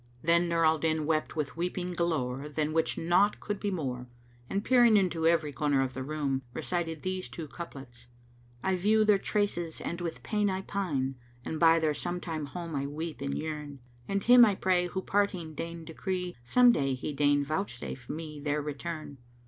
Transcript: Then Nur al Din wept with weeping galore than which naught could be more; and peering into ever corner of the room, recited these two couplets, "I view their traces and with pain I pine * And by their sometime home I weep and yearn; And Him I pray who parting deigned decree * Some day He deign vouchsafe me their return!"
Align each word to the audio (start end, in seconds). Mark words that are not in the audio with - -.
Then 0.23 0.49
Nur 0.49 0.65
al 0.65 0.79
Din 0.79 1.05
wept 1.05 1.35
with 1.35 1.55
weeping 1.55 1.93
galore 1.93 2.49
than 2.49 2.73
which 2.73 2.97
naught 2.97 3.39
could 3.39 3.59
be 3.59 3.69
more; 3.69 4.07
and 4.49 4.63
peering 4.65 4.97
into 4.97 5.27
ever 5.27 5.51
corner 5.51 5.79
of 5.83 5.93
the 5.93 6.01
room, 6.01 6.41
recited 6.55 7.03
these 7.03 7.29
two 7.29 7.47
couplets, 7.47 8.07
"I 8.63 8.75
view 8.77 9.05
their 9.05 9.19
traces 9.19 9.79
and 9.79 10.01
with 10.01 10.23
pain 10.23 10.49
I 10.49 10.61
pine 10.61 11.17
* 11.29 11.45
And 11.45 11.59
by 11.59 11.77
their 11.77 11.93
sometime 11.93 12.47
home 12.47 12.75
I 12.75 12.87
weep 12.87 13.21
and 13.21 13.37
yearn; 13.37 13.79
And 14.07 14.23
Him 14.23 14.43
I 14.43 14.55
pray 14.55 14.87
who 14.87 15.03
parting 15.03 15.53
deigned 15.53 15.85
decree 15.85 16.35
* 16.39 16.43
Some 16.43 16.71
day 16.71 16.95
He 16.95 17.13
deign 17.13 17.45
vouchsafe 17.45 18.09
me 18.09 18.39
their 18.39 18.59
return!" 18.63 19.19